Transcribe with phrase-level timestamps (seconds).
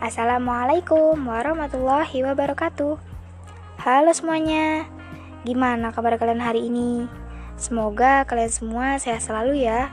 [0.00, 2.96] Assalamualaikum warahmatullahi wabarakatuh.
[3.84, 4.88] Halo semuanya,
[5.44, 7.04] gimana kabar kalian hari ini?
[7.60, 9.92] Semoga kalian semua sehat selalu ya.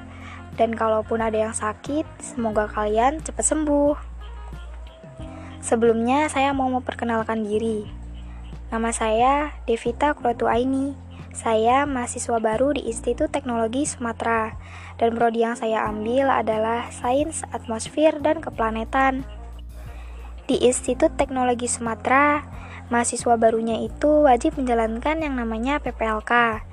[0.56, 4.00] Dan kalaupun ada yang sakit, semoga kalian cepat sembuh.
[5.60, 7.84] Sebelumnya saya mau memperkenalkan diri.
[8.72, 10.96] Nama saya Devita Kurotu Aini.
[11.36, 14.56] Saya mahasiswa baru di Institut Teknologi Sumatera
[14.96, 19.37] dan prodi yang saya ambil adalah Sains Atmosfer dan Keplanetan.
[20.48, 22.40] Di Institut Teknologi Sumatera,
[22.88, 26.64] mahasiswa barunya itu wajib menjalankan yang namanya PPLK.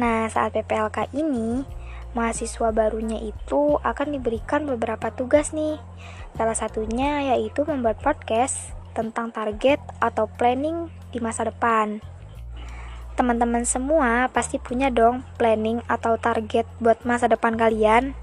[0.00, 1.60] Nah, saat PPLK ini,
[2.16, 5.76] mahasiswa barunya itu akan diberikan beberapa tugas nih.
[6.40, 12.00] Salah satunya yaitu membuat podcast tentang target atau planning di masa depan.
[13.12, 18.16] Teman-teman semua pasti punya dong planning atau target buat masa depan kalian.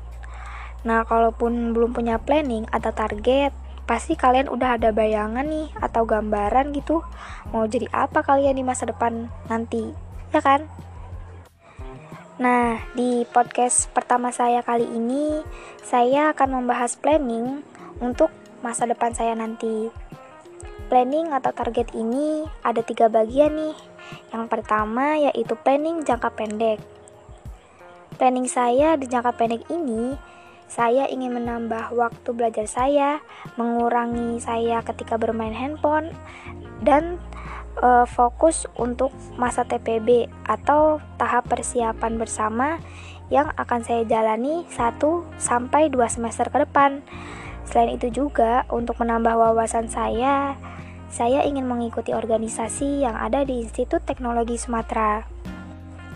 [0.81, 3.53] Nah, kalaupun belum punya planning atau target,
[3.83, 7.03] pasti kalian udah ada bayangan nih atau gambaran gitu
[7.51, 9.91] mau jadi apa kalian di masa depan nanti
[10.31, 10.67] ya kan
[12.33, 15.45] Nah, di podcast pertama saya kali ini,
[15.85, 17.61] saya akan membahas planning
[18.01, 18.33] untuk
[18.65, 19.93] masa depan saya nanti.
[20.89, 23.77] Planning atau target ini ada tiga bagian nih.
[24.33, 26.81] Yang pertama yaitu planning jangka pendek.
[28.17, 30.17] Planning saya di jangka pendek ini
[30.67, 33.21] saya ingin menambah waktu belajar saya,
[33.55, 36.11] mengurangi saya ketika bermain handphone,
[36.83, 37.21] dan
[37.79, 42.77] e, fokus untuk masa TPB atau tahap persiapan bersama
[43.31, 44.99] yang akan saya jalani 1
[45.39, 47.01] sampai 2 semester ke depan.
[47.63, 50.59] Selain itu juga untuk menambah wawasan saya,
[51.13, 55.23] saya ingin mengikuti organisasi yang ada di Institut Teknologi Sumatera.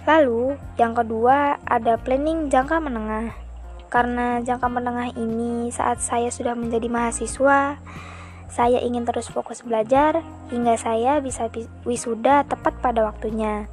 [0.10, 3.47] Lalu, yang kedua ada planning jangka menengah.
[3.88, 7.80] Karena jangka menengah ini saat saya sudah menjadi mahasiswa,
[8.52, 11.48] saya ingin terus fokus belajar hingga saya bisa
[11.88, 13.72] wisuda tepat pada waktunya.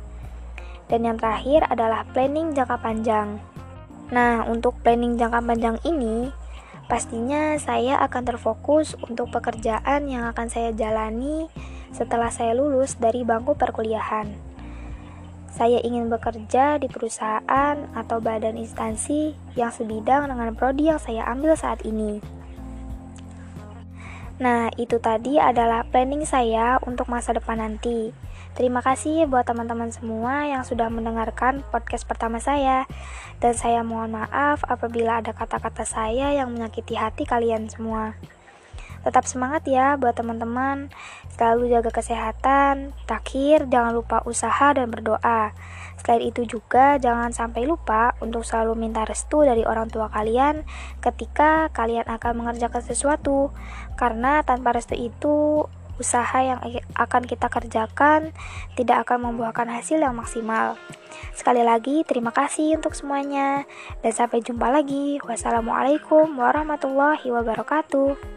[0.87, 3.41] Dan yang terakhir adalah planning jangka panjang.
[4.13, 6.31] Nah, untuk planning jangka panjang ini,
[6.87, 11.49] pastinya saya akan terfokus untuk pekerjaan yang akan saya jalani
[11.91, 14.54] setelah saya lulus dari bangku perkuliahan.
[15.55, 21.55] Saya ingin bekerja di perusahaan atau badan instansi yang sebidang dengan prodi yang saya ambil
[21.55, 22.19] saat ini.
[24.43, 28.11] Nah, itu tadi adalah planning saya untuk masa depan nanti.
[28.59, 32.91] Terima kasih buat teman-teman semua yang sudah mendengarkan podcast pertama saya.
[33.39, 38.19] Dan saya mohon maaf apabila ada kata-kata saya yang menyakiti hati kalian semua.
[39.05, 40.89] Tetap semangat ya buat teman-teman.
[41.37, 42.97] Selalu jaga kesehatan.
[43.05, 45.53] Terakhir, jangan lupa usaha dan berdoa.
[46.01, 50.65] Selain itu juga jangan sampai lupa untuk selalu minta restu dari orang tua kalian
[51.05, 53.53] ketika kalian akan mengerjakan sesuatu.
[53.95, 56.59] Karena tanpa restu itu usaha yang
[56.99, 58.35] akan kita kerjakan
[58.75, 60.75] tidak akan membuahkan hasil yang maksimal.
[61.35, 63.63] Sekali lagi, terima kasih untuk semuanya,
[64.03, 65.23] dan sampai jumpa lagi.
[65.23, 68.34] Wassalamualaikum warahmatullahi wabarakatuh.